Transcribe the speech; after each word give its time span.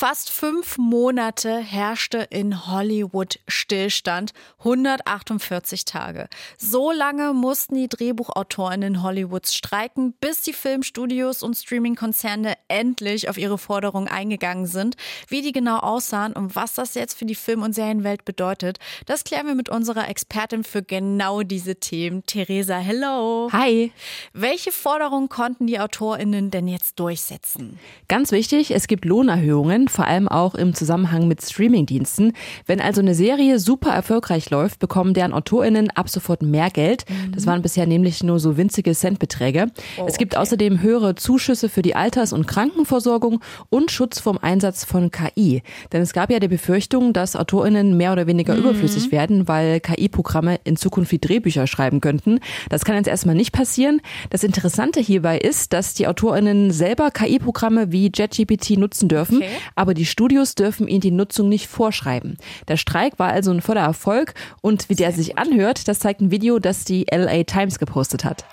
Fast 0.00 0.30
fünf 0.30 0.78
Monate 0.78 1.58
herrschte 1.58 2.18
in 2.30 2.68
Hollywood 2.68 3.40
Stillstand, 3.48 4.30
148 4.58 5.86
Tage. 5.86 6.28
So 6.56 6.92
lange 6.92 7.32
mussten 7.32 7.74
die 7.74 7.88
Drehbuchautorinnen 7.88 9.02
Hollywoods 9.02 9.56
streiken, 9.56 10.14
bis 10.20 10.42
die 10.42 10.52
Filmstudios 10.52 11.42
und 11.42 11.56
Streamingkonzerne 11.56 12.54
endlich 12.68 13.28
auf 13.28 13.38
ihre 13.38 13.58
Forderungen 13.58 14.06
eingegangen 14.06 14.68
sind. 14.68 14.94
Wie 15.26 15.42
die 15.42 15.50
genau 15.50 15.78
aussahen 15.78 16.32
und 16.32 16.54
was 16.54 16.74
das 16.74 16.94
jetzt 16.94 17.18
für 17.18 17.26
die 17.26 17.34
Film- 17.34 17.62
und 17.62 17.72
Serienwelt 17.72 18.24
bedeutet, 18.24 18.78
das 19.06 19.24
klären 19.24 19.48
wir 19.48 19.56
mit 19.56 19.68
unserer 19.68 20.06
Expertin 20.06 20.62
für 20.62 20.84
genau 20.84 21.42
diese 21.42 21.74
Themen, 21.74 22.24
Theresa. 22.24 22.76
Hello. 22.78 23.48
Hi. 23.50 23.90
Welche 24.32 24.70
Forderungen 24.70 25.28
konnten 25.28 25.66
die 25.66 25.80
AutorInnen 25.80 26.52
denn 26.52 26.68
jetzt 26.68 27.00
durchsetzen? 27.00 27.80
Ganz 28.06 28.30
wichtig, 28.30 28.70
es 28.70 28.86
gibt 28.86 29.04
Lohnerhöhungen, 29.04 29.87
vor 29.90 30.06
allem 30.06 30.28
auch 30.28 30.54
im 30.54 30.74
Zusammenhang 30.74 31.28
mit 31.28 31.42
Streamingdiensten. 31.42 32.32
Wenn 32.66 32.80
also 32.80 33.00
eine 33.00 33.14
Serie 33.14 33.58
super 33.58 33.90
erfolgreich 33.90 34.50
läuft, 34.50 34.78
bekommen 34.78 35.14
deren 35.14 35.32
AutorInnen 35.32 35.90
ab 35.90 36.08
sofort 36.08 36.42
mehr 36.42 36.70
Geld. 36.70 37.04
Mhm. 37.08 37.32
Das 37.32 37.46
waren 37.46 37.62
bisher 37.62 37.86
nämlich 37.86 38.22
nur 38.22 38.40
so 38.40 38.56
winzige 38.56 38.94
Centbeträge. 38.94 39.66
Oh, 39.98 40.04
es 40.06 40.18
gibt 40.18 40.34
okay. 40.34 40.42
außerdem 40.42 40.82
höhere 40.82 41.14
Zuschüsse 41.14 41.68
für 41.68 41.82
die 41.82 41.96
Alters- 41.96 42.32
und 42.32 42.46
Krankenversorgung 42.46 43.40
und 43.70 43.90
Schutz 43.90 44.20
vom 44.20 44.38
Einsatz 44.38 44.84
von 44.84 45.10
KI. 45.10 45.62
Denn 45.92 46.02
es 46.02 46.12
gab 46.12 46.30
ja 46.30 46.38
die 46.38 46.48
Befürchtung, 46.48 47.12
dass 47.12 47.36
AutorInnen 47.36 47.96
mehr 47.96 48.12
oder 48.12 48.26
weniger 48.26 48.54
mhm. 48.54 48.60
überflüssig 48.60 49.12
werden, 49.12 49.48
weil 49.48 49.80
KI-Programme 49.80 50.58
in 50.64 50.76
Zukunft 50.76 51.12
die 51.12 51.20
Drehbücher 51.20 51.66
schreiben 51.66 52.00
könnten. 52.00 52.40
Das 52.68 52.84
kann 52.84 52.96
jetzt 52.96 53.08
erstmal 53.08 53.34
nicht 53.34 53.52
passieren. 53.52 54.00
Das 54.30 54.44
Interessante 54.44 55.00
hierbei 55.00 55.38
ist, 55.38 55.72
dass 55.72 55.94
die 55.94 56.06
AutorInnen 56.06 56.70
selber 56.70 57.10
KI-Programme 57.10 57.92
wie 57.92 58.10
JetGPT 58.14 58.78
nutzen 58.78 59.08
dürfen, 59.08 59.38
okay. 59.38 59.48
Aber 59.78 59.94
die 59.94 60.06
Studios 60.06 60.56
dürfen 60.56 60.88
ihnen 60.88 61.00
die 61.00 61.12
Nutzung 61.12 61.48
nicht 61.48 61.68
vorschreiben. 61.68 62.36
Der 62.66 62.76
Streik 62.76 63.18
war 63.18 63.30
also 63.30 63.52
ein 63.52 63.62
voller 63.62 63.82
Erfolg 63.82 64.34
und 64.60 64.88
wie 64.88 64.96
der 64.96 65.12
sich 65.12 65.38
anhört, 65.38 65.86
das 65.86 66.00
zeigt 66.00 66.20
ein 66.20 66.32
Video, 66.32 66.58
das 66.58 66.84
die 66.84 67.06
LA 67.10 67.44
Times 67.44 67.78
gepostet 67.78 68.24
hat. 68.24 68.44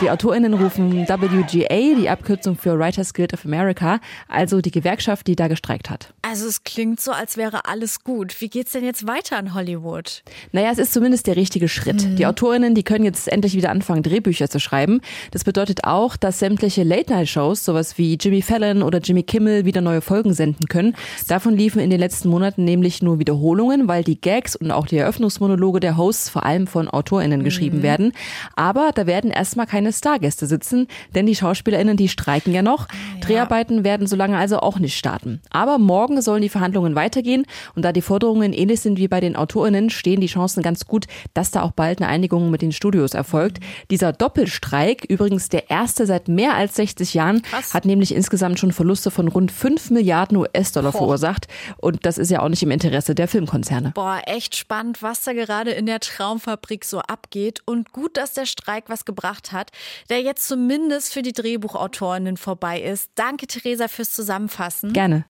Die 0.00 0.10
AutorInnen 0.10 0.54
rufen 0.54 1.08
WGA, 1.08 1.96
die 1.96 2.08
Abkürzung 2.08 2.56
für 2.56 2.78
Writers 2.78 3.14
Guild 3.14 3.32
of 3.32 3.44
America, 3.44 4.00
also 4.28 4.60
die 4.60 4.70
Gewerkschaft, 4.70 5.26
die 5.26 5.34
da 5.34 5.48
gestreikt 5.48 5.88
hat. 5.88 6.12
Also 6.34 6.48
es 6.48 6.64
klingt 6.64 7.00
so, 7.00 7.12
als 7.12 7.36
wäre 7.36 7.66
alles 7.66 8.02
gut. 8.02 8.40
Wie 8.40 8.48
geht's 8.48 8.72
denn 8.72 8.84
jetzt 8.84 9.06
weiter 9.06 9.38
in 9.38 9.54
Hollywood? 9.54 10.24
Naja, 10.50 10.70
es 10.72 10.78
ist 10.78 10.92
zumindest 10.92 11.28
der 11.28 11.36
richtige 11.36 11.68
Schritt. 11.68 12.04
Mhm. 12.04 12.16
Die 12.16 12.26
AutorInnen, 12.26 12.74
die 12.74 12.82
können 12.82 13.04
jetzt 13.04 13.28
endlich 13.28 13.54
wieder 13.54 13.70
anfangen, 13.70 14.02
Drehbücher 14.02 14.50
zu 14.50 14.58
schreiben. 14.58 15.00
Das 15.30 15.44
bedeutet 15.44 15.84
auch, 15.84 16.16
dass 16.16 16.40
sämtliche 16.40 16.82
Late-Night-Shows, 16.82 17.64
sowas 17.64 17.98
wie 17.98 18.18
Jimmy 18.20 18.42
Fallon 18.42 18.82
oder 18.82 18.98
Jimmy 18.98 19.22
Kimmel, 19.22 19.64
wieder 19.64 19.80
neue 19.80 20.00
Folgen 20.00 20.34
senden 20.34 20.66
können. 20.66 20.96
Davon 21.28 21.56
liefen 21.56 21.78
in 21.78 21.88
den 21.88 22.00
letzten 22.00 22.30
Monaten 22.30 22.64
nämlich 22.64 23.00
nur 23.00 23.20
Wiederholungen, 23.20 23.86
weil 23.86 24.02
die 24.02 24.20
Gags 24.20 24.56
und 24.56 24.72
auch 24.72 24.88
die 24.88 24.96
Eröffnungsmonologe 24.96 25.78
der 25.78 25.96
Hosts 25.96 26.30
vor 26.30 26.44
allem 26.44 26.66
von 26.66 26.88
AutorInnen 26.88 27.42
mhm. 27.42 27.44
geschrieben 27.44 27.82
werden. 27.84 28.12
Aber 28.56 28.90
da 28.92 29.06
werden 29.06 29.30
erstmal 29.30 29.66
keine 29.66 29.92
Stargäste 29.92 30.46
sitzen, 30.46 30.88
denn 31.14 31.26
die 31.26 31.36
SchauspielerInnen, 31.36 31.96
die 31.96 32.08
streiken 32.08 32.52
ja 32.52 32.62
noch. 32.62 32.88
Ah, 32.88 32.94
ja. 33.20 33.20
Dreharbeiten 33.20 33.84
werden 33.84 34.08
so 34.08 34.16
lange 34.16 34.36
also 34.36 34.58
auch 34.58 34.80
nicht 34.80 34.98
starten. 34.98 35.40
Aber 35.50 35.78
morgen 35.78 36.23
sollen 36.24 36.42
die 36.42 36.48
Verhandlungen 36.48 36.94
weitergehen 36.94 37.44
und 37.76 37.84
da 37.84 37.92
die 37.92 38.02
Forderungen 38.02 38.52
ähnlich 38.52 38.80
sind 38.80 38.98
wie 38.98 39.08
bei 39.08 39.20
den 39.20 39.36
AutorInnen, 39.36 39.90
stehen 39.90 40.20
die 40.20 40.26
Chancen 40.26 40.62
ganz 40.62 40.86
gut, 40.86 41.06
dass 41.34 41.50
da 41.50 41.62
auch 41.62 41.70
bald 41.70 42.00
eine 42.00 42.08
Einigung 42.08 42.50
mit 42.50 42.62
den 42.62 42.72
Studios 42.72 43.14
erfolgt. 43.14 43.58
Dieser 43.90 44.12
Doppelstreik, 44.12 45.04
übrigens 45.04 45.48
der 45.48 45.70
erste 45.70 46.06
seit 46.06 46.28
mehr 46.28 46.54
als 46.54 46.74
60 46.76 47.14
Jahren, 47.14 47.42
Krass. 47.42 47.74
hat 47.74 47.84
nämlich 47.84 48.14
insgesamt 48.14 48.58
schon 48.58 48.72
Verluste 48.72 49.10
von 49.10 49.28
rund 49.28 49.52
5 49.52 49.90
Milliarden 49.90 50.38
US-Dollar 50.38 50.92
verursacht. 50.92 51.46
Und 51.76 52.04
das 52.06 52.18
ist 52.18 52.30
ja 52.30 52.40
auch 52.40 52.48
nicht 52.48 52.62
im 52.62 52.70
Interesse 52.70 53.14
der 53.14 53.28
Filmkonzerne. 53.28 53.92
Boah, 53.94 54.22
echt 54.26 54.56
spannend, 54.56 55.02
was 55.02 55.22
da 55.22 55.32
gerade 55.32 55.70
in 55.70 55.86
der 55.86 56.00
Traumfabrik 56.00 56.84
so 56.84 57.00
abgeht. 57.00 57.60
Und 57.66 57.92
gut, 57.92 58.16
dass 58.16 58.32
der 58.32 58.46
Streik 58.46 58.84
was 58.88 59.04
gebracht 59.04 59.52
hat 59.52 59.70
der 60.08 60.22
jetzt 60.22 60.46
zumindest 60.46 61.12
für 61.12 61.22
die 61.22 61.32
Drehbuchautorinnen 61.32 62.36
vorbei 62.36 62.80
ist. 62.80 63.10
Danke, 63.14 63.46
Theresa, 63.46 63.88
fürs 63.88 64.12
Zusammenfassen. 64.12 64.92
Gerne. 64.92 65.22